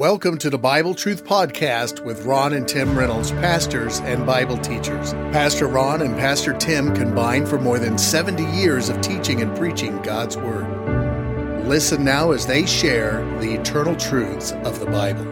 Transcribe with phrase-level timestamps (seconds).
[0.00, 5.12] Welcome to the Bible Truth Podcast with Ron and Tim Reynolds, pastors and Bible teachers.
[5.12, 10.00] Pastor Ron and Pastor Tim combined for more than 70 years of teaching and preaching
[10.00, 11.66] God's Word.
[11.66, 15.26] Listen now as they share the eternal truths of the Bible.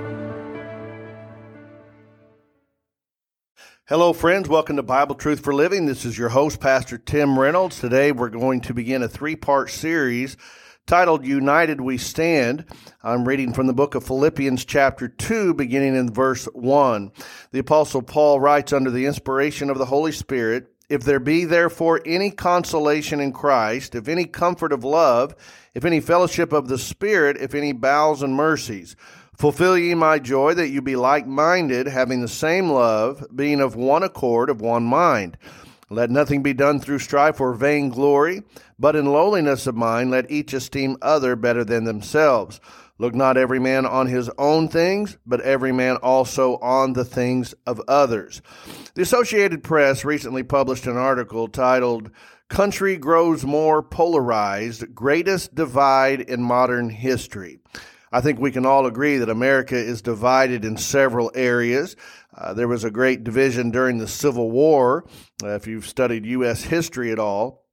[3.87, 4.51] Hello, friends.
[4.51, 5.87] Welcome to Bible Truth for Living.
[5.87, 7.81] This is your host, Pastor Tim Reynolds.
[7.81, 10.37] Today we're going to begin a three part series
[10.89, 12.65] titled United We Stand.
[13.03, 17.13] I'm reading from the book of Philippians, chapter 2, beginning in verse 1.
[17.53, 22.01] The Apostle Paul writes under the inspiration of the Holy Spirit If there be therefore
[22.07, 25.35] any consolation in Christ, if any comfort of love,
[25.75, 28.97] if any fellowship of the Spirit, if any bowels and mercies,
[29.37, 33.77] Fulfill ye my joy that you be like minded, having the same love, being of
[33.77, 35.39] one accord, of one mind.
[35.91, 38.43] Let nothing be done through strife or vain glory,
[38.79, 42.61] but in lowliness of mind let each esteem other better than themselves.
[42.99, 47.55] Look not every man on his own things, but every man also on the things
[47.65, 48.43] of others.
[48.95, 52.11] The Associated Press recently published an article titled
[52.49, 57.61] Country Grows More Polarized Greatest Divide in Modern History.
[58.11, 61.95] I think we can all agree that America is divided in several areas.
[62.39, 65.05] Uh, there was a great division during the Civil War,
[65.43, 66.63] uh, if you've studied U.S.
[66.63, 67.65] history at all.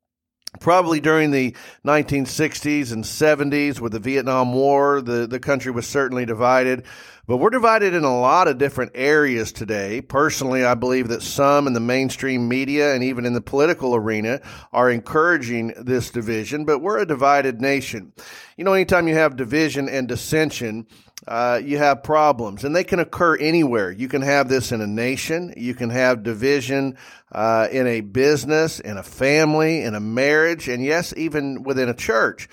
[0.60, 6.26] Probably during the 1960s and 70s with the Vietnam War, the, the country was certainly
[6.26, 6.86] divided.
[7.28, 10.00] But we're divided in a lot of different areas today.
[10.02, 14.42] Personally, I believe that some in the mainstream media and even in the political arena
[14.72, 18.14] are encouraging this division, but we're a divided nation.
[18.58, 20.86] You know, anytime you have division and dissension,
[21.28, 23.92] uh, you have problems, and they can occur anywhere.
[23.92, 26.98] You can have this in a nation, you can have division
[27.31, 31.96] uh, in a business, in a family, in a marriage, and yes, even within a
[31.96, 32.48] church.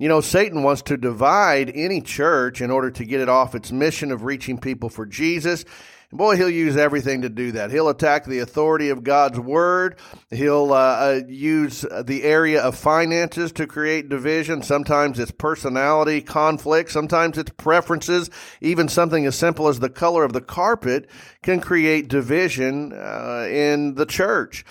[0.00, 3.72] You know, Satan wants to divide any church in order to get it off its
[3.72, 5.64] mission of reaching people for Jesus.
[6.10, 7.70] And boy, he'll use everything to do that.
[7.70, 9.98] He'll attack the authority of God's word.
[10.30, 14.62] He'll uh, uh, use the area of finances to create division.
[14.62, 16.90] Sometimes it's personality conflict.
[16.90, 18.30] Sometimes it's preferences.
[18.62, 21.10] Even something as simple as the color of the carpet
[21.42, 24.64] can create division uh, in the church.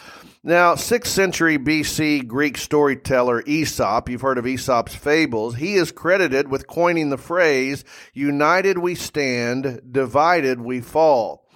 [0.43, 6.47] Now, 6th century BC Greek storyteller Aesop, you've heard of Aesop's fables, he is credited
[6.47, 7.83] with coining the phrase,
[8.13, 11.47] united we stand, divided we fall.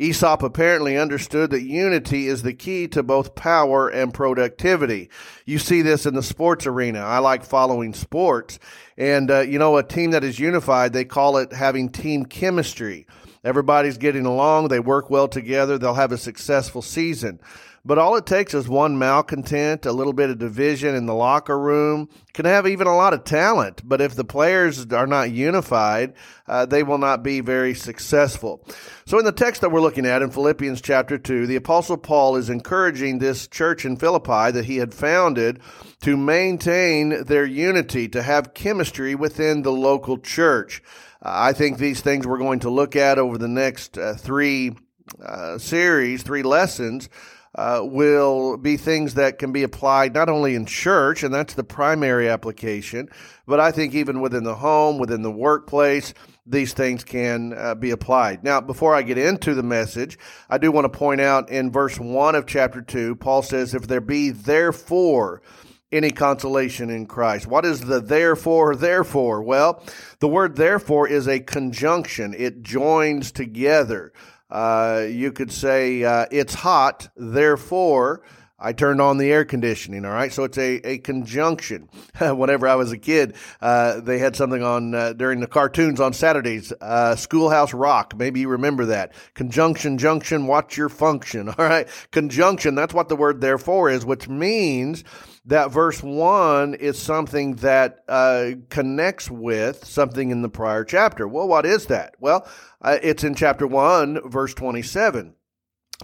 [0.00, 5.10] Aesop apparently understood that unity is the key to both power and productivity.
[5.44, 7.00] You see this in the sports arena.
[7.00, 8.60] I like following sports.
[8.96, 13.08] And, uh, you know, a team that is unified, they call it having team chemistry.
[13.42, 14.68] Everybody's getting along.
[14.68, 15.78] They work well together.
[15.78, 17.40] They'll have a successful season.
[17.88, 21.58] But all it takes is one malcontent, a little bit of division in the locker
[21.58, 23.80] room, can have even a lot of talent.
[23.82, 26.12] But if the players are not unified,
[26.46, 28.62] uh, they will not be very successful.
[29.06, 32.36] So in the text that we're looking at in Philippians chapter 2, the apostle Paul
[32.36, 35.58] is encouraging this church in Philippi that he had founded
[36.02, 40.82] to maintain their unity, to have chemistry within the local church.
[41.22, 44.76] Uh, I think these things we're going to look at over the next uh, three
[45.24, 47.08] uh, series, three lessons,
[47.58, 51.64] uh, will be things that can be applied not only in church, and that's the
[51.64, 53.08] primary application,
[53.48, 56.14] but I think even within the home, within the workplace,
[56.46, 58.44] these things can uh, be applied.
[58.44, 61.98] Now, before I get into the message, I do want to point out in verse
[61.98, 65.42] 1 of chapter 2, Paul says, If there be therefore
[65.90, 67.46] any consolation in Christ.
[67.46, 69.42] What is the therefore, therefore?
[69.42, 69.82] Well,
[70.20, 74.12] the word therefore is a conjunction, it joins together.
[74.50, 78.22] Uh, you could say uh, it's hot, therefore
[78.60, 80.04] I turned on the air conditioning.
[80.04, 81.88] All right, so it's a, a conjunction.
[82.20, 86.12] Whenever I was a kid, uh, they had something on uh, during the cartoons on
[86.12, 86.72] Saturdays.
[86.80, 88.14] Uh, Schoolhouse Rock.
[88.16, 90.48] Maybe you remember that conjunction, junction.
[90.48, 91.48] Watch your function.
[91.58, 92.74] All right, conjunction.
[92.74, 95.04] That's what the word therefore is, which means
[95.48, 101.26] that verse 1 is something that uh, connects with something in the prior chapter.
[101.26, 102.14] Well, what is that?
[102.20, 102.46] Well,
[102.82, 105.34] uh, it's in chapter 1, verse 27.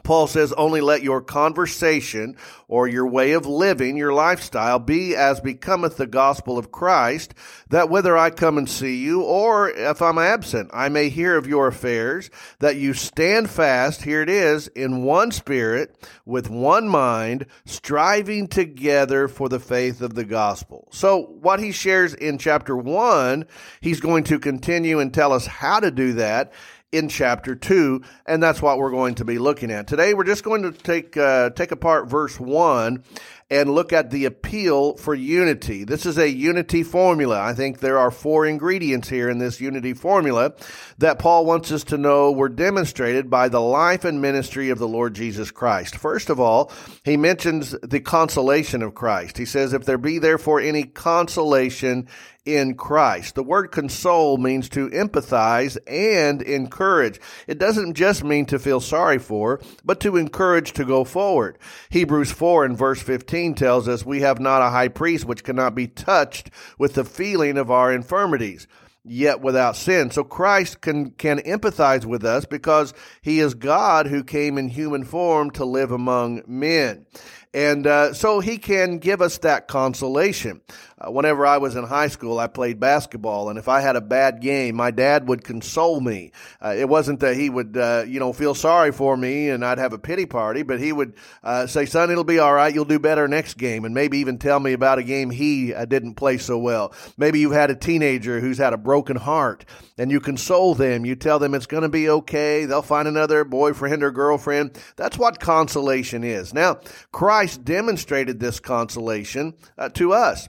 [0.03, 2.37] Paul says, only let your conversation
[2.67, 7.33] or your way of living, your lifestyle, be as becometh the gospel of Christ,
[7.69, 11.47] that whether I come and see you or if I'm absent, I may hear of
[11.47, 15.97] your affairs, that you stand fast, here it is, in one spirit,
[16.27, 20.89] with one mind, striving together for the faith of the gospel.
[20.91, 23.47] So what he shares in chapter one,
[23.81, 26.53] he's going to continue and tell us how to do that
[26.95, 30.45] in chapter 2 and that's what we're going to be looking at today we're just
[30.45, 33.03] going to take uh, take apart verse 1
[33.51, 35.85] and look at the appeal for unity.
[35.85, 37.41] This is a unity formula.
[37.41, 40.55] I think there are four ingredients here in this unity formula
[40.99, 44.89] that Paul wants us to know were demonstrated by the life and ministry of the
[44.89, 45.97] Lord Jesus Christ.
[45.97, 46.73] First of all,
[47.05, 49.37] he mentions the consolation of Christ.
[49.37, 52.09] He says, If there be therefore any consolation
[52.45, 53.35] in Christ.
[53.35, 57.21] The word console means to empathize and encourage.
[57.47, 61.59] It doesn't just mean to feel sorry for, but to encourage to go forward.
[61.91, 65.75] Hebrews 4 and verse 15 tells us we have not a high priest which cannot
[65.75, 68.67] be touched with the feeling of our infirmities
[69.05, 70.11] yet without sin.
[70.11, 75.05] So Christ can, can empathize with us because he is God who came in human
[75.05, 77.07] form to live among men.
[77.55, 80.61] And uh, so he can give us that consolation.
[80.99, 84.01] Uh, whenever I was in high school, I played basketball, and if I had a
[84.01, 86.33] bad game, my dad would console me.
[86.63, 89.79] Uh, it wasn't that he would, uh, you know, feel sorry for me and I'd
[89.79, 92.75] have a pity party, but he would uh, say, "Son, it'll be all right.
[92.75, 95.85] You'll do better next game," and maybe even tell me about a game he uh,
[95.85, 96.93] didn't play so well.
[97.17, 99.65] Maybe you've had a teenager who's had a broken heart,
[99.99, 101.05] and you console them.
[101.05, 102.65] You tell them it's going to be okay.
[102.65, 104.79] They'll find another boyfriend or girlfriend.
[104.97, 106.55] That's what consolation is.
[106.55, 106.81] Now,
[107.13, 110.49] Christ demonstrated this consolation uh, to us.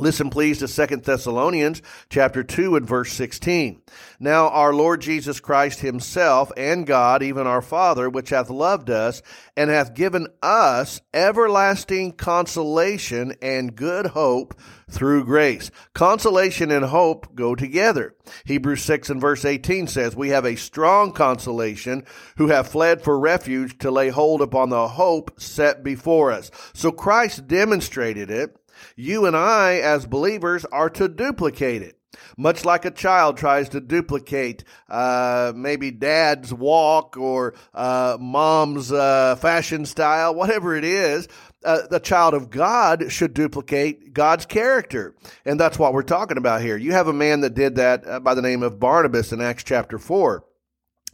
[0.00, 3.82] Listen please to Second Thessalonians chapter 2 and verse 16.
[4.20, 9.22] Now our Lord Jesus Christ himself and God, even our Father, which hath loved us
[9.56, 14.54] and hath given us everlasting consolation and good hope
[14.88, 15.72] through grace.
[15.94, 18.14] Consolation and hope go together.
[18.44, 22.04] Hebrews 6 and verse 18 says, We have a strong consolation
[22.36, 26.52] who have fled for refuge to lay hold upon the hope set before us.
[26.72, 28.56] So Christ demonstrated it
[28.96, 31.98] you and I, as believers, are to duplicate it.
[32.36, 39.36] Much like a child tries to duplicate uh, maybe dad's walk or uh, mom's uh,
[39.36, 41.28] fashion style, whatever it is,
[41.64, 45.14] uh, the child of God should duplicate God's character.
[45.44, 46.76] And that's what we're talking about here.
[46.76, 49.64] You have a man that did that uh, by the name of Barnabas in Acts
[49.64, 50.44] chapter 4.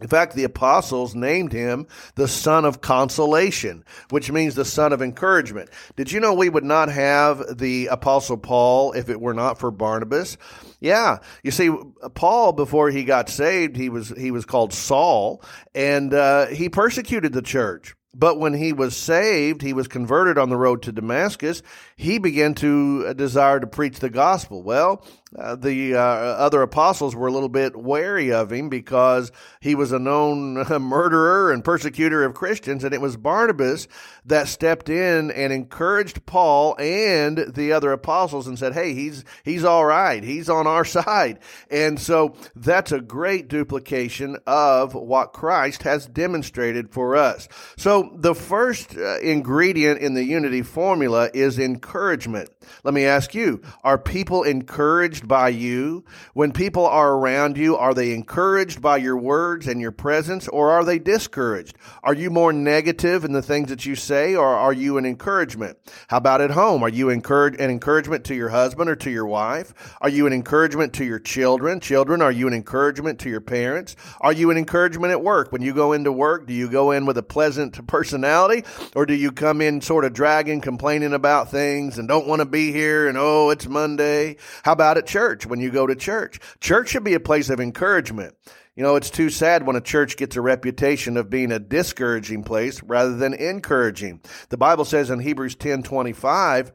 [0.05, 5.01] In fact, the apostles named him the son of consolation, which means the son of
[5.01, 5.71] encouragement.
[5.97, 9.71] Did you know we would not have the apostle Paul if it were not for
[9.71, 10.37] Barnabas?
[10.79, 11.21] Yeah.
[11.43, 11.75] You see,
[12.13, 15.43] Paul, before he got saved, he was, he was called Saul
[15.75, 17.95] and, uh, he persecuted the church.
[18.15, 21.63] But when he was saved, he was converted on the road to Damascus.
[21.97, 24.63] He began to uh, desire to preach the gospel.
[24.63, 25.05] Well,
[25.37, 29.91] uh, the uh, other apostles were a little bit wary of him because he was
[29.91, 32.85] a known murderer and persecutor of Christians.
[32.85, 33.89] And it was Barnabas
[34.25, 39.65] that stepped in and encouraged Paul and the other apostles and said, Hey, he's, he's
[39.65, 40.23] all right.
[40.23, 41.41] He's on our side.
[41.71, 47.49] And so that's a great duplication of what Christ has demonstrated for us.
[47.77, 52.51] So the first uh, ingredient in the unity formula is encouragement.
[52.83, 56.05] Let me ask you, are people encouraged by you?
[56.33, 60.71] When people are around you, are they encouraged by your words and your presence or
[60.71, 61.77] are they discouraged?
[62.03, 65.77] Are you more negative in the things that you say or are you an encouragement?
[66.09, 66.83] How about at home?
[66.83, 67.23] Are you an
[67.61, 69.75] encouragement to your husband or to your wife?
[70.01, 71.81] Are you an encouragement to your children?
[71.81, 73.95] Children, are you an encouragement to your parents?
[74.23, 75.53] Are you an encouragement at work?
[75.53, 78.65] When you go into work, do you go in with a pleasant personality
[78.97, 82.47] or do you come in sort of dragging, complaining about things and don't want to
[82.47, 84.37] be here and oh, it's Monday.
[84.63, 86.39] How about at church when you go to church?
[86.61, 88.35] Church should be a place of encouragement.
[88.77, 92.45] You know, it's too sad when a church gets a reputation of being a discouraging
[92.45, 94.21] place rather than encouraging.
[94.49, 96.73] The Bible says in Hebrews 10 25,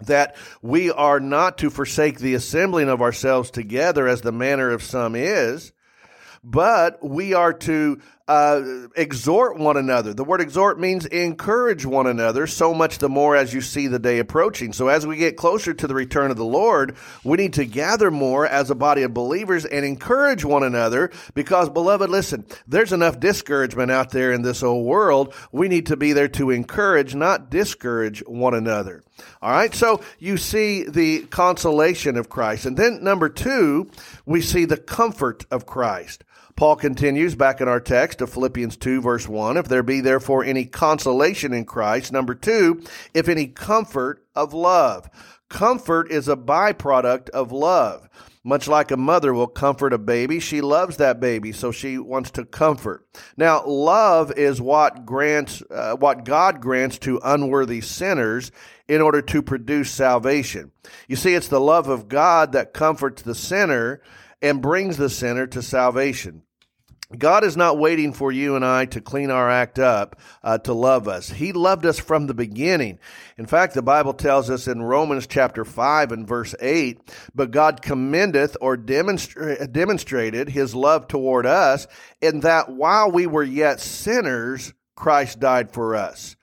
[0.00, 4.82] that we are not to forsake the assembling of ourselves together as the manner of
[4.82, 5.72] some is,
[6.44, 10.12] but we are to uh, exhort one another.
[10.12, 13.98] The word exhort means encourage one another, so much the more as you see the
[13.98, 14.74] day approaching.
[14.74, 18.10] So, as we get closer to the return of the Lord, we need to gather
[18.10, 23.18] more as a body of believers and encourage one another because, beloved, listen, there's enough
[23.18, 25.32] discouragement out there in this old world.
[25.50, 29.02] We need to be there to encourage, not discourage one another.
[29.40, 32.66] All right, so you see the consolation of Christ.
[32.66, 33.90] And then, number two,
[34.26, 36.24] we see the comfort of Christ.
[36.58, 40.42] Paul continues back in our text of Philippians 2 verse 1, if there be therefore
[40.42, 42.10] any consolation in Christ.
[42.10, 42.82] Number two,
[43.14, 45.08] if any comfort of love.
[45.48, 48.08] Comfort is a byproduct of love.
[48.42, 52.32] Much like a mother will comfort a baby, she loves that baby, so she wants
[52.32, 53.06] to comfort.
[53.36, 58.50] Now, love is what grants, uh, what God grants to unworthy sinners
[58.88, 60.72] in order to produce salvation.
[61.06, 64.02] You see, it's the love of God that comforts the sinner
[64.42, 66.42] and brings the sinner to salvation.
[67.16, 70.74] God is not waiting for you and I to clean our act up uh, to
[70.74, 71.30] love us.
[71.30, 72.98] He loved us from the beginning.
[73.38, 77.00] In fact, the Bible tells us in Romans chapter 5 and verse 8,
[77.34, 81.86] but God commendeth or demonstra- demonstrated his love toward us
[82.20, 86.36] in that while we were yet sinners, Christ died for us.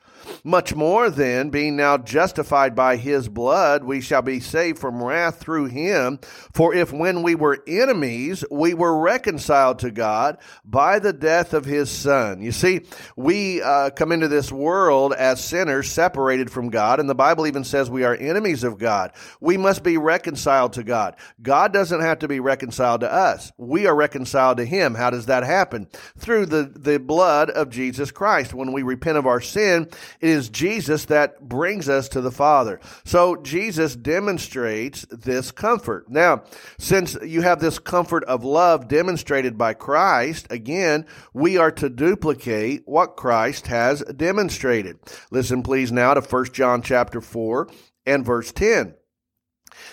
[0.43, 5.39] Much more then, being now justified by his blood, we shall be saved from wrath
[5.39, 6.19] through him.
[6.53, 11.65] For if when we were enemies, we were reconciled to God by the death of
[11.65, 12.41] his son.
[12.41, 12.81] You see,
[13.15, 17.63] we uh, come into this world as sinners separated from God, and the Bible even
[17.63, 19.11] says we are enemies of God.
[19.39, 21.15] We must be reconciled to God.
[21.41, 23.51] God doesn't have to be reconciled to us.
[23.57, 24.95] We are reconciled to him.
[24.95, 25.87] How does that happen?
[26.17, 28.53] Through the, the blood of Jesus Christ.
[28.53, 32.79] When we repent of our sin, it is Jesus that brings us to the Father.
[33.03, 36.09] So Jesus demonstrates this comfort.
[36.09, 36.43] Now,
[36.77, 42.83] since you have this comfort of love demonstrated by Christ, again, we are to duplicate
[42.85, 44.99] what Christ has demonstrated.
[45.31, 47.67] Listen please now to 1 John chapter 4
[48.05, 48.95] and verse 10.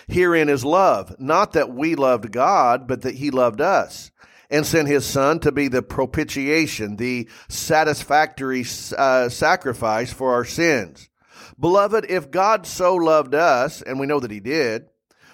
[0.06, 4.11] Herein is love, not that we loved God, but that he loved us
[4.52, 8.66] and sent his son to be the propitiation, the satisfactory
[8.96, 11.08] uh, sacrifice for our sins.
[11.58, 14.86] Beloved, if God so loved us, and we know that he did,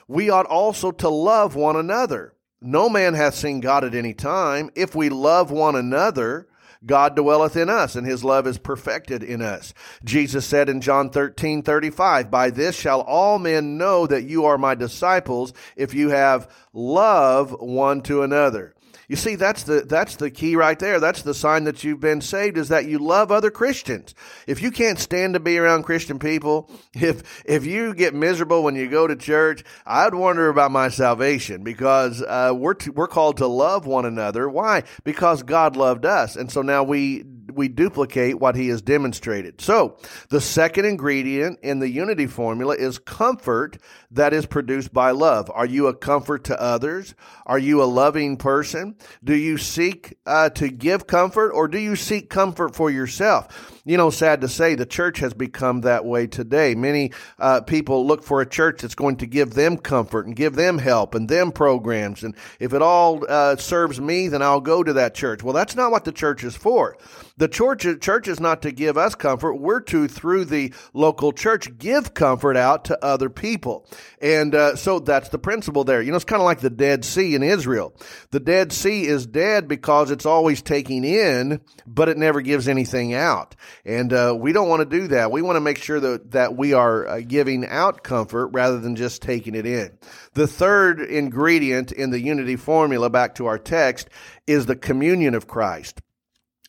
[0.06, 2.34] we ought also to love one another.
[2.60, 4.70] No man hath seen God at any time.
[4.76, 6.48] If we love one another,
[6.86, 9.74] God dwelleth in us, and his love is perfected in us.
[10.04, 14.58] Jesus said in John 13, 35, By this shall all men know that you are
[14.58, 18.74] my disciples, if you have love one to another.
[19.08, 21.00] You see, that's the, that's the key right there.
[21.00, 24.14] That's the sign that you've been saved is that you love other Christians.
[24.46, 28.76] If you can't stand to be around Christian people, if, if you get miserable when
[28.76, 33.46] you go to church, I'd wonder about my salvation because, uh, we're, we're called to
[33.46, 34.48] love one another.
[34.48, 34.82] Why?
[35.04, 36.36] Because God loved us.
[36.36, 37.24] And so now we
[37.58, 39.60] we duplicate what he has demonstrated.
[39.60, 39.96] So,
[40.28, 43.78] the second ingredient in the unity formula is comfort
[44.10, 45.50] that is produced by love.
[45.54, 47.14] Are you a comfort to others?
[47.46, 48.96] Are you a loving person?
[49.22, 53.77] Do you seek uh, to give comfort or do you seek comfort for yourself?
[53.88, 56.74] You know, sad to say, the church has become that way today.
[56.74, 60.56] Many uh, people look for a church that's going to give them comfort and give
[60.56, 62.22] them help and them programs.
[62.22, 65.42] And if it all uh, serves me, then I'll go to that church.
[65.42, 66.98] Well, that's not what the church is for.
[67.38, 69.54] The church, church is not to give us comfort.
[69.54, 73.86] We're to, through the local church, give comfort out to other people.
[74.20, 76.02] And uh, so that's the principle there.
[76.02, 77.94] You know, it's kind of like the Dead Sea in Israel.
[78.32, 83.14] The Dead Sea is dead because it's always taking in, but it never gives anything
[83.14, 83.54] out.
[83.84, 85.30] And uh, we don't want to do that.
[85.30, 88.96] We want to make sure that, that we are uh, giving out comfort rather than
[88.96, 89.96] just taking it in.
[90.34, 94.08] The third ingredient in the unity formula, back to our text,
[94.46, 96.00] is the communion of Christ.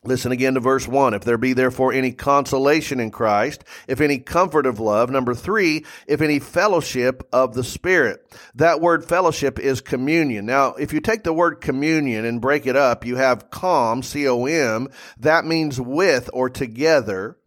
[0.06, 1.13] Listen again to verse 1.
[1.13, 5.10] If there be therefore any consolation in Christ, if any comfort of love.
[5.10, 8.25] Number three, if any fellowship of the Spirit.
[8.56, 10.46] That word fellowship is communion.
[10.46, 14.88] Now, if you take the word communion and break it up, you have com, C-O-M.
[15.18, 17.38] That means with or together.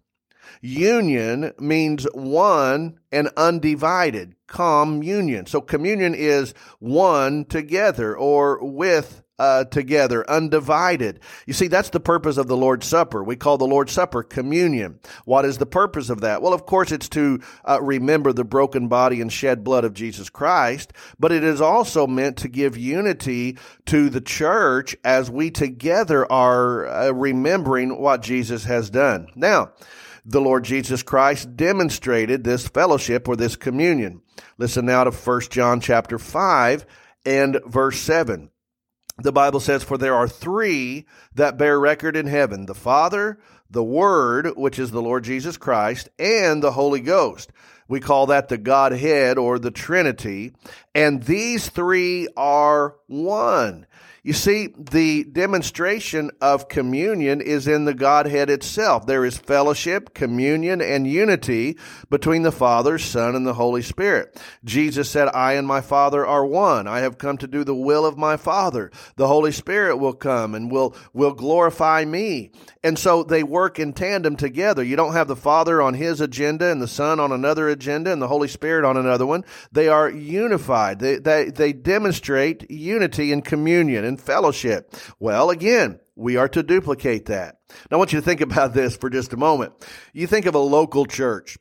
[0.61, 4.37] Union means one and undivided.
[4.47, 5.47] Communion.
[5.47, 11.19] So communion is one together or with uh, together, undivided.
[11.47, 13.25] You see, that's the purpose of the Lord's Supper.
[13.25, 15.01] We call the Lord's Supper communion.
[15.25, 16.43] What is the purpose of that?
[16.43, 20.31] Well, of course, it's to uh, remember the broken body and shed blood of Jesus
[20.31, 26.31] Christ, but it is also meant to give unity to the church as we together
[26.31, 29.27] are uh, remembering what Jesus has done.
[29.35, 29.73] Now,
[30.25, 34.23] the Lord Jesus Christ demonstrated this fellowship or this communion.
[34.57, 36.87] Listen now to 1 John chapter 5
[37.27, 38.52] and verse 7
[39.19, 43.39] the Bible says, For there are three that bear record in heaven the Father,
[43.71, 47.51] the Word, which is the Lord Jesus Christ, and the Holy Ghost.
[47.93, 50.55] We call that the Godhead or the Trinity.
[50.95, 53.87] And these three are one.
[54.25, 59.05] You see, the demonstration of communion is in the Godhead itself.
[59.05, 61.77] There is fellowship, communion, and unity
[62.09, 64.41] between the Father, Son, and the Holy Spirit.
[64.65, 66.87] Jesus said, I and my Father are one.
[66.87, 68.93] I have come to do the will of my Father.
[69.17, 72.53] The Holy Spirit will come and will, will glorify me.
[72.85, 74.85] And so they work in tandem together.
[74.85, 78.21] You don't have the Father on his agenda and the Son on another agenda and
[78.21, 79.45] the Holy Spirit on another one.
[79.71, 80.99] They are unified.
[80.99, 84.95] They, they, they demonstrate unity and communion and fellowship.
[85.19, 87.57] Well, again, we are to duplicate that.
[87.91, 89.73] Now, I want you to think about this for just a moment.
[90.13, 91.59] You think of a local church.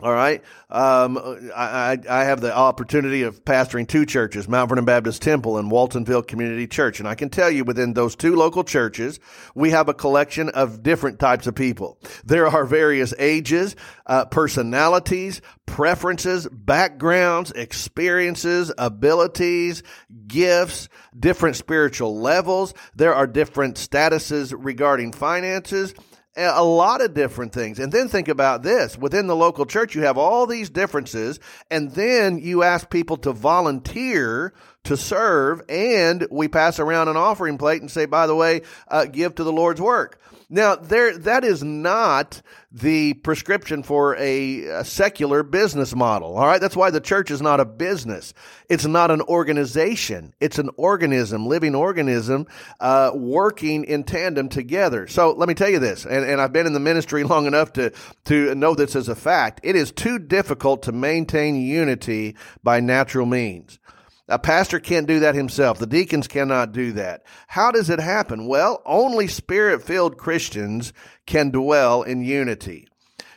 [0.00, 0.44] All right.
[0.70, 1.18] Um,
[1.56, 6.24] I, I have the opportunity of pastoring two churches, Mount Vernon Baptist Temple and Waltonville
[6.24, 7.00] Community Church.
[7.00, 9.18] And I can tell you within those two local churches,
[9.56, 11.98] we have a collection of different types of people.
[12.24, 13.74] There are various ages,
[14.06, 19.82] uh, personalities, preferences, backgrounds, experiences, abilities,
[20.28, 20.88] gifts,
[21.18, 22.72] different spiritual levels.
[22.94, 25.92] There are different statuses regarding finances
[26.38, 27.78] a lot of different things.
[27.78, 31.40] And then think about this within the local church, you have all these differences,
[31.70, 34.52] and then you ask people to volunteer
[34.84, 39.04] to serve, and we pass around an offering plate and say, by the way, uh,
[39.04, 40.20] give to the Lord's work.
[40.50, 42.40] Now, there, that is not
[42.72, 46.36] the prescription for a, a, secular business model.
[46.36, 46.60] All right.
[46.60, 48.32] That's why the church is not a business.
[48.70, 50.32] It's not an organization.
[50.40, 52.46] It's an organism, living organism,
[52.80, 55.06] uh, working in tandem together.
[55.06, 57.74] So let me tell you this, and, and I've been in the ministry long enough
[57.74, 57.92] to,
[58.24, 59.60] to know this as a fact.
[59.62, 63.78] It is too difficult to maintain unity by natural means.
[64.28, 65.78] A pastor can't do that himself.
[65.78, 67.24] The deacons cannot do that.
[67.46, 68.46] How does it happen?
[68.46, 70.92] Well, only spirit filled Christians
[71.24, 72.88] can dwell in unity.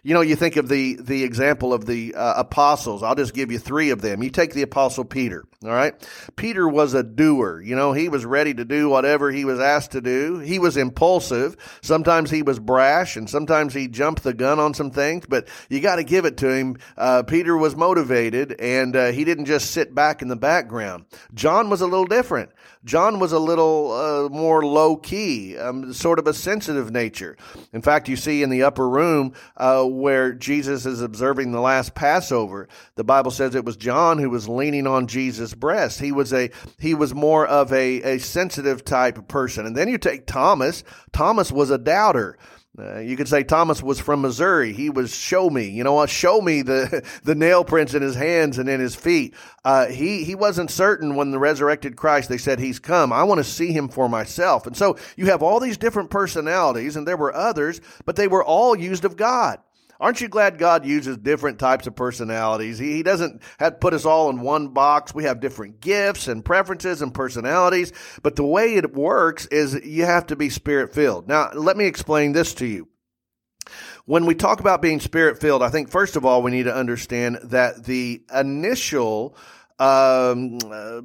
[0.03, 3.03] You know, you think of the, the example of the uh, apostles.
[3.03, 4.21] I'll just give you three of them.
[4.21, 5.93] You take the apostle Peter, all right?
[6.35, 7.61] Peter was a doer.
[7.61, 10.39] You know, he was ready to do whatever he was asked to do.
[10.39, 11.55] He was impulsive.
[11.83, 15.79] Sometimes he was brash and sometimes he jumped the gun on some things, but you
[15.79, 16.77] got to give it to him.
[16.97, 21.05] Uh, Peter was motivated and uh, he didn't just sit back in the background.
[21.35, 22.49] John was a little different.
[22.83, 27.37] John was a little uh, more low key, um, sort of a sensitive nature.
[27.73, 31.93] In fact, you see in the upper room uh, where Jesus is observing the last
[31.93, 35.99] Passover, the Bible says it was John who was leaning on Jesus' breast.
[35.99, 39.65] He was a he was more of a, a sensitive type of person.
[39.65, 40.83] And then you take Thomas.
[41.11, 42.37] Thomas was a doubter.
[42.79, 44.71] Uh, you could say Thomas was from Missouri.
[44.71, 46.09] He was show me, you know what?
[46.09, 49.35] Show me the the nail prints in his hands and in his feet.
[49.65, 52.29] Uh, he he wasn't certain when the resurrected Christ.
[52.29, 53.11] They said he's come.
[53.11, 54.65] I want to see him for myself.
[54.65, 58.43] And so you have all these different personalities, and there were others, but they were
[58.43, 59.59] all used of God.
[60.01, 62.79] Aren't you glad God uses different types of personalities?
[62.79, 65.13] He, he doesn't have put us all in one box.
[65.13, 67.93] We have different gifts and preferences and personalities,
[68.23, 71.27] but the way it works is you have to be spirit filled.
[71.27, 72.87] Now, let me explain this to you.
[74.05, 76.75] When we talk about being spirit filled, I think first of all, we need to
[76.75, 79.37] understand that the initial
[79.77, 81.01] um, uh,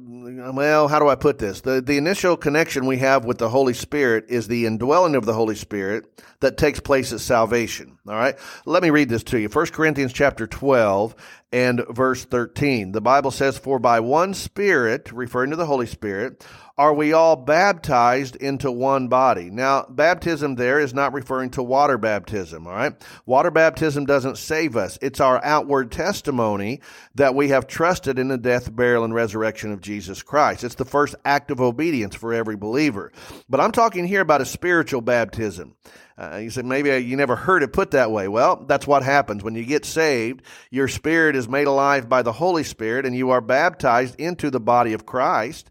[0.53, 1.61] well, how do I put this?
[1.61, 5.33] The, the initial connection we have with the Holy Spirit is the indwelling of the
[5.33, 6.05] Holy Spirit
[6.39, 7.97] that takes place at salvation.
[8.07, 8.37] All right.
[8.65, 9.49] Let me read this to you.
[9.49, 11.15] 1 Corinthians chapter 12
[11.51, 12.91] and verse 13.
[12.91, 16.45] The Bible says, For by one Spirit, referring to the Holy Spirit,
[16.77, 19.49] are we all baptized into one body.
[19.49, 22.93] Now, baptism there is not referring to water baptism, all right?
[23.25, 24.99] Water baptism doesn't save us.
[25.01, 26.81] It's our outward testimony
[27.15, 30.63] that we have trusted in the death, burial, and resurrection of Jesus Christ.
[30.63, 33.11] It's the first act of obedience for every believer.
[33.49, 35.75] But I'm talking here about a spiritual baptism.
[36.17, 38.27] Uh, you said maybe you never heard it put that way.
[38.27, 40.41] Well, that's what happens when you get saved.
[40.71, 44.59] Your spirit is made alive by the Holy Spirit, and you are baptized into the
[44.59, 45.69] body of Christ.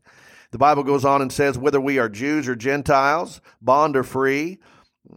[0.52, 4.58] The Bible goes on and says, whether we are Jews or Gentiles, bond or free.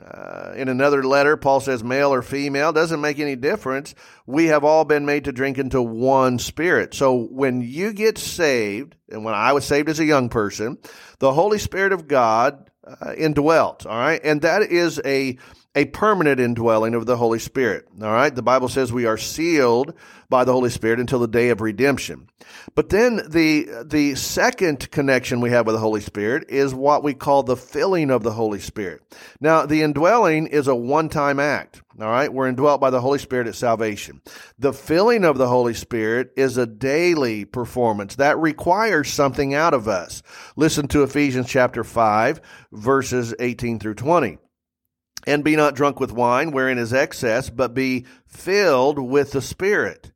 [0.04, 3.96] Uh, in another letter, Paul says, male or female, doesn't make any difference.
[4.26, 6.94] We have all been made to drink into one spirit.
[6.94, 10.78] So when you get saved, and when I was saved as a young person,
[11.20, 12.69] the Holy Spirit of God
[13.02, 13.86] uh, indwelt.
[13.86, 14.22] All right.
[14.24, 15.38] And that is a,
[15.76, 17.88] a permanent indwelling of the Holy Spirit.
[18.02, 18.34] All right.
[18.34, 19.94] The Bible says we are sealed
[20.30, 22.30] by the Holy Spirit until the day of redemption.
[22.76, 27.14] But then the, the second connection we have with the Holy Spirit is what we
[27.14, 29.02] call the filling of the Holy Spirit.
[29.40, 31.82] Now, the indwelling is a one-time act.
[32.02, 32.32] All right.
[32.32, 34.22] We're indwelt by the Holy Spirit at salvation.
[34.58, 39.88] The filling of the Holy Spirit is a daily performance that requires something out of
[39.88, 40.22] us.
[40.56, 44.38] Listen to Ephesians chapter 5, verses 18 through 20.
[45.28, 50.12] And be not drunk with wine, wherein is excess, but be filled with the Spirit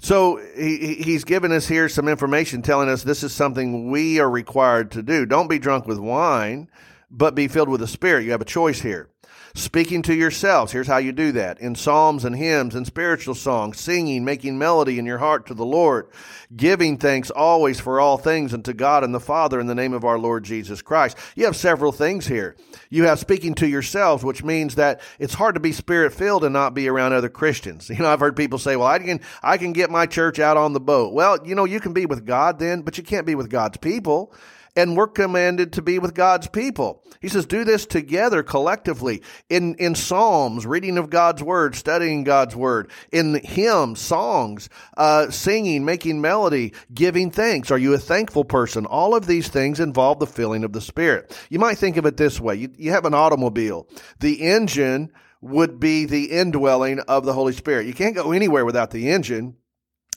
[0.00, 4.30] so he, he's given us here some information telling us this is something we are
[4.30, 5.26] required to do.
[5.26, 6.70] Don't be drunk with wine,
[7.10, 8.24] but be filled with the Spirit.
[8.24, 9.10] You have a choice here.
[9.54, 13.80] Speaking to yourselves, here's how you do that in psalms and hymns and spiritual songs,
[13.80, 16.08] singing, making melody in your heart to the Lord,
[16.54, 20.04] giving thanks always for all things unto God and the Father in the name of
[20.04, 21.16] our Lord Jesus Christ.
[21.34, 22.56] You have several things here.
[22.90, 26.52] You have speaking to yourselves, which means that it's hard to be spirit filled and
[26.52, 27.90] not be around other Christians.
[28.00, 30.56] You know, I've heard people say, well, I can, I can get my church out
[30.56, 31.12] on the boat.
[31.12, 33.76] Well, you know, you can be with God then, but you can't be with God's
[33.76, 34.32] people.
[34.76, 37.02] And we're commanded to be with God's people.
[37.20, 42.56] He says, do this together collectively in, in psalms, reading of God's word, studying God's
[42.56, 47.70] word, in hymns, songs, uh, singing, making melody, giving thanks.
[47.70, 48.86] Are you a thankful person?
[48.86, 51.36] All of these things involve the filling of the Spirit.
[51.50, 52.54] You might think of it this way.
[52.54, 53.88] You, you have an automobile.
[54.20, 57.86] The engine would be the indwelling of the Holy Spirit.
[57.86, 59.56] You can't go anywhere without the engine,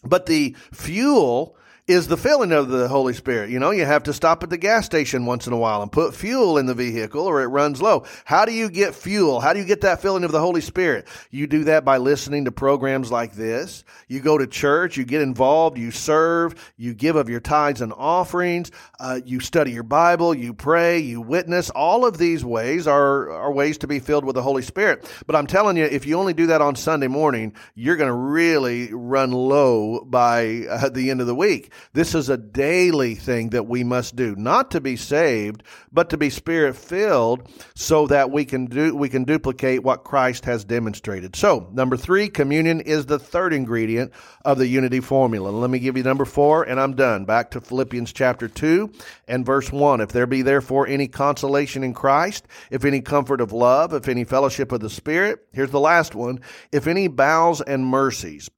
[0.04, 3.50] but the fuel is the filling of the Holy Spirit.
[3.50, 5.92] You know, you have to stop at the gas station once in a while and
[5.92, 8.06] put fuel in the vehicle or it runs low.
[8.24, 9.42] How do you get fuel?
[9.42, 11.08] How do you get that filling of the Holy Spirit?
[11.30, 13.84] You do that by listening to programs like this.
[14.08, 17.92] You go to church, you get involved, you serve, you give of your tithes and
[17.92, 21.70] offerings, uh, you study your Bible, you pray, you witness.
[21.70, 25.12] All of these ways are, are ways to be filled with the Holy Spirit.
[25.28, 28.14] But I'm telling you, if you only do that on Sunday morning, you're going to
[28.14, 31.72] really run low by uh, the end of the week.
[31.94, 36.18] This is a daily thing that we must do, not to be saved, but to
[36.18, 41.36] be spirit filled so that we can do, we can duplicate what Christ has demonstrated.
[41.36, 44.12] So, number three, communion is the third ingredient
[44.46, 45.50] of the unity formula.
[45.50, 47.26] Let me give you number four and I'm done.
[47.26, 48.92] Back to Philippians chapter two
[49.28, 50.02] and verse one.
[50.02, 54.24] If there be therefore any consolation in Christ, if any comfort of love, if any
[54.24, 56.40] fellowship of the Spirit, here's the last one.
[56.72, 58.50] If any bowels and mercies,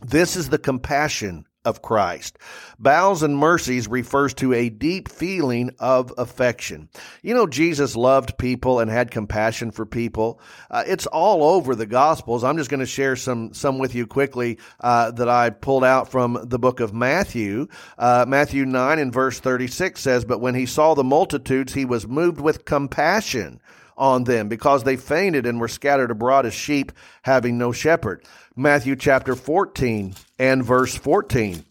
[0.00, 2.38] this is the compassion of Christ.
[2.78, 6.88] Bowels and mercies refers to a deep feeling of affection.
[7.22, 10.40] You know, Jesus loved people and had compassion for people.
[10.70, 12.42] Uh, it's all over the Gospels.
[12.42, 16.10] I'm just going to share some some with you quickly uh, that I pulled out
[16.10, 17.68] from the book of Matthew.
[17.98, 22.06] Uh, Matthew 9 and verse 36 says, "But when he saw the multitudes, he was
[22.06, 23.60] moved with compassion."
[23.96, 28.24] On them because they fainted and were scattered abroad as sheep having no shepherd.
[28.56, 31.64] Matthew chapter 14 and verse 14.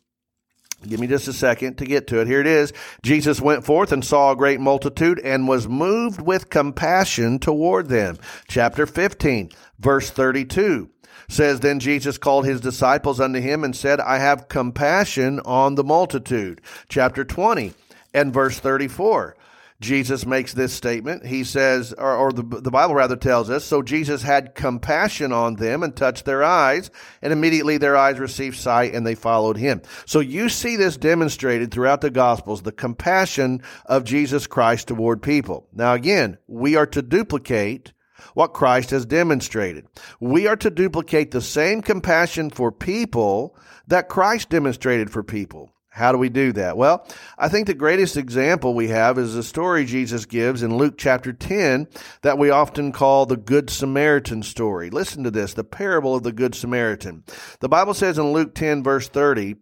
[0.88, 2.27] Give me just a second to get to it.
[2.27, 2.73] Here it is.
[3.03, 8.17] Jesus went forth and saw a great multitude and was moved with compassion toward them.
[8.47, 10.89] Chapter 15, verse 32
[11.27, 15.84] says, Then Jesus called his disciples unto him and said, I have compassion on the
[15.84, 16.62] multitude.
[16.89, 17.73] Chapter 20
[18.13, 19.36] and verse 34
[19.82, 21.26] Jesus makes this statement.
[21.26, 25.56] He says, or, or, the, the Bible rather tells us, so Jesus had compassion on
[25.56, 26.91] them and touched their eyes,
[27.22, 29.82] and immediately their eyes received sight and they followed him.
[30.06, 35.67] So you see this demonstrated throughout the Gospels, the compassion of Jesus Christ toward people.
[35.74, 37.91] Now again, we are to duplicate
[38.36, 39.88] what Christ has demonstrated.
[40.20, 45.72] We are to duplicate the same compassion for people that Christ demonstrated for people.
[45.93, 46.77] How do we do that?
[46.77, 47.06] Well,
[47.38, 51.34] I think the greatest example we have is the story Jesus gives in Luke chapter
[51.34, 51.86] 10
[52.21, 54.89] that we often call the Good Samaritan story.
[54.89, 57.25] Listen to this, the parable of the Good Samaritan.
[57.60, 59.56] The Bible says in Luke 10 verse 30,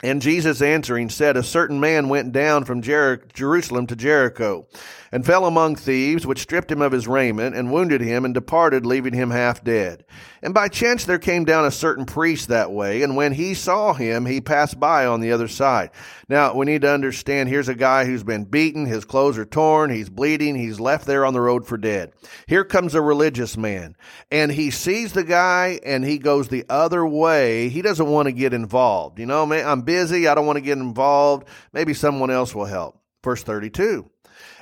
[0.00, 4.68] and Jesus answering said, A certain man went down from Jer- Jerusalem to Jericho
[5.10, 8.86] and fell among thieves, which stripped him of his raiment and wounded him and departed,
[8.86, 10.04] leaving him half dead.
[10.42, 13.92] And by chance there came down a certain priest that way, and when he saw
[13.92, 15.90] him, he passed by on the other side.
[16.28, 19.90] Now, we need to understand here's a guy who's been beaten, his clothes are torn,
[19.90, 22.12] he's bleeding, he's left there on the road for dead.
[22.46, 23.96] Here comes a religious man,
[24.30, 27.68] and he sees the guy and he goes the other way.
[27.68, 29.18] He doesn't want to get involved.
[29.18, 31.48] You know, man, I'm busy, I don't want to get involved.
[31.72, 33.00] Maybe someone else will help.
[33.24, 34.08] Verse 32.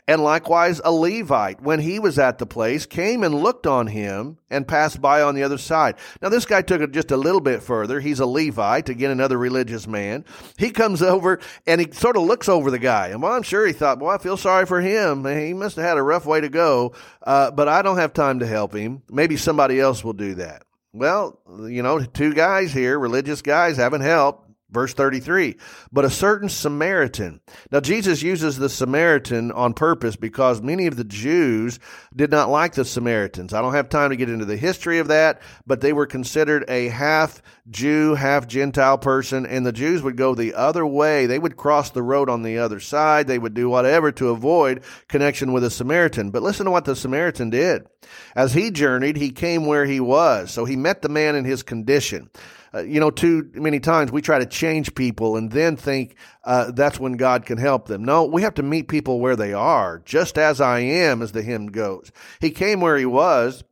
[0.08, 4.38] And likewise, a Levite, when he was at the place, came and looked on him
[4.48, 5.96] and passed by on the other side.
[6.22, 7.98] Now, this guy took it just a little bit further.
[7.98, 10.24] He's a Levite, again, another religious man.
[10.56, 13.08] He comes over and he sort of looks over the guy.
[13.08, 15.24] And well, I'm sure he thought, well, I feel sorry for him.
[15.24, 18.38] He must have had a rough way to go, uh, but I don't have time
[18.38, 19.02] to help him.
[19.10, 20.62] Maybe somebody else will do that.
[20.92, 24.45] Well, you know, two guys here, religious guys, haven't helped.
[24.68, 25.56] Verse 33,
[25.92, 27.40] but a certain Samaritan.
[27.70, 31.78] Now, Jesus uses the Samaritan on purpose because many of the Jews
[32.16, 33.54] did not like the Samaritans.
[33.54, 36.64] I don't have time to get into the history of that, but they were considered
[36.66, 41.26] a half Jew, half Gentile person, and the Jews would go the other way.
[41.26, 43.28] They would cross the road on the other side.
[43.28, 46.30] They would do whatever to avoid connection with a Samaritan.
[46.30, 47.86] But listen to what the Samaritan did.
[48.34, 50.50] As he journeyed, he came where he was.
[50.50, 52.30] So he met the man in his condition
[52.76, 56.70] uh, you know, too many times we try to change people and then think uh,
[56.72, 58.04] that's when God can help them.
[58.04, 61.42] No, we have to meet people where they are, just as I am, as the
[61.42, 62.12] hymn goes.
[62.40, 63.64] He came where he was,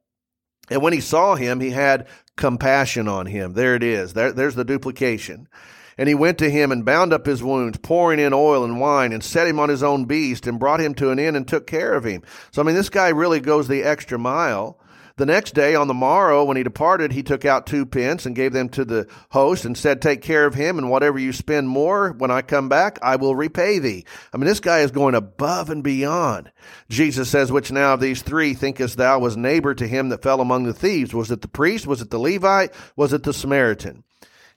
[0.71, 3.53] and when he saw him, he had compassion on him.
[3.53, 4.15] There it is.
[4.15, 5.49] There, there's the duplication.
[5.97, 9.13] And he went to him and bound up his wounds, pouring in oil and wine,
[9.13, 11.67] and set him on his own beast, and brought him to an inn and took
[11.67, 12.23] care of him.
[12.51, 14.81] So, I mean, this guy really goes the extra mile
[15.17, 18.35] The next day, on the morrow, when he departed, he took out two pence and
[18.35, 21.69] gave them to the host and said, Take care of him, and whatever you spend
[21.69, 24.05] more, when I come back, I will repay thee.
[24.33, 26.51] I mean, this guy is going above and beyond.
[26.89, 30.41] Jesus says, Which now of these three thinkest thou was neighbor to him that fell
[30.41, 31.15] among the thieves?
[31.15, 31.87] Was it the priest?
[31.87, 32.75] Was it the Levite?
[32.97, 34.03] Was it the Samaritan?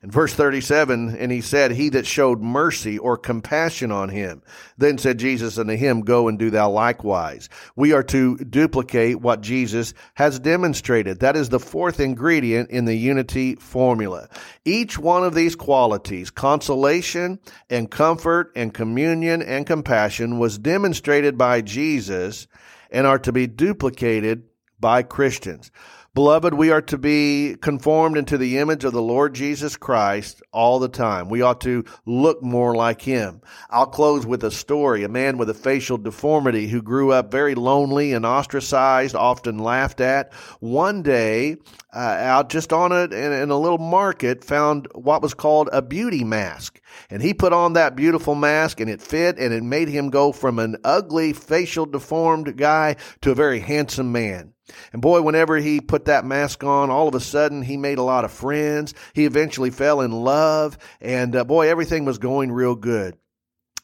[0.03, 4.43] In verse 37, and he said, He that showed mercy or compassion on him.
[4.77, 7.49] Then said Jesus unto him, Go and do thou likewise.
[7.75, 11.19] We are to duplicate what Jesus has demonstrated.
[11.19, 14.29] That is the fourth ingredient in the unity formula.
[14.65, 21.61] Each one of these qualities, consolation and comfort and communion and compassion, was demonstrated by
[21.61, 22.45] Jesus
[22.91, 24.43] and are to be duplicated
[24.79, 25.71] by Christians.
[26.13, 30.79] Beloved, we are to be conformed into the image of the Lord Jesus Christ all
[30.79, 31.29] the time.
[31.29, 33.41] We ought to look more like Him.
[33.69, 35.03] I'll close with a story.
[35.03, 40.01] A man with a facial deformity who grew up very lonely and ostracized, often laughed
[40.01, 40.33] at.
[40.59, 41.57] One day,
[41.97, 45.81] uh, out just on it in, in a little market, found what was called a
[45.81, 46.79] beauty mask.
[47.09, 50.31] And he put on that beautiful mask and it fit and it made him go
[50.31, 54.53] from an ugly, facial deformed guy to a very handsome man.
[54.93, 58.03] And boy, whenever he put that mask on, all of a sudden he made a
[58.03, 58.93] lot of friends.
[59.13, 63.17] He eventually fell in love, and uh, boy, everything was going real good.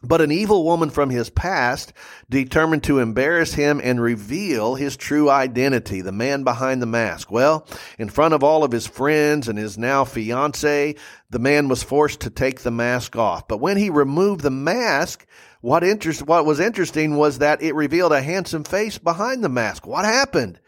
[0.03, 1.93] But an evil woman from his past
[2.29, 7.31] determined to embarrass him and reveal his true identity, the man behind the mask.
[7.31, 7.65] Well,
[7.97, 10.95] in front of all of his friends and his now fiance,
[11.29, 13.47] the man was forced to take the mask off.
[13.47, 15.25] But when he removed the mask,
[15.61, 19.87] what interest, what was interesting was that it revealed a handsome face behind the mask.
[19.87, 20.59] What happened?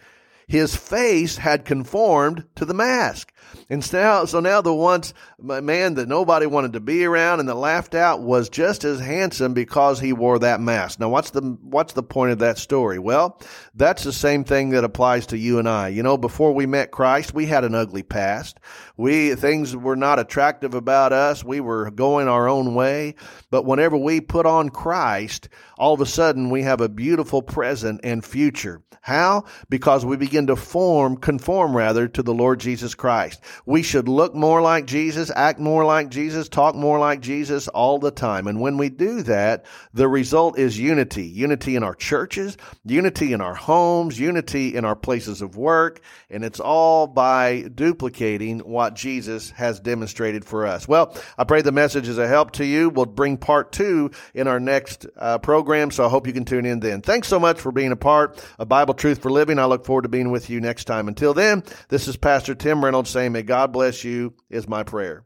[0.47, 3.33] his face had conformed to the mask.
[3.69, 7.55] And now, so now the once man that nobody wanted to be around and that
[7.55, 10.99] laughed out was just as handsome because he wore that mask.
[10.99, 12.99] Now, what's the what's the point of that story?
[12.99, 13.41] Well,
[13.73, 15.89] that's the same thing that applies to you and I.
[15.89, 18.59] You know, before we met Christ, we had an ugly past.
[18.97, 21.43] We things were not attractive about us.
[21.43, 23.15] We were going our own way.
[23.51, 28.01] But whenever we put on Christ, all of a sudden we have a beautiful present
[28.03, 28.81] and future.
[29.05, 29.43] How?
[29.69, 33.39] Because we begin to form, conform rather, to the Lord Jesus Christ.
[33.65, 37.99] We should look more like Jesus, act more like Jesus, talk more like Jesus all
[37.99, 38.47] the time.
[38.47, 41.25] And when we do that, the result is unity.
[41.25, 46.01] Unity in our churches, unity in our homes, unity in our places of work.
[46.29, 50.87] And it's all by duplicating what Jesus has demonstrated for us.
[50.87, 52.89] Well, I pray the message is a help to you.
[52.89, 55.91] We'll bring part two in our next uh, program.
[55.91, 57.01] So I hope you can tune in then.
[57.01, 59.59] Thanks so much for being a part of Bible Truth for Living.
[59.59, 61.07] I look forward to being with you next time.
[61.07, 65.25] Until then, this is Pastor Tim Reynolds saying, May God bless you, is my prayer.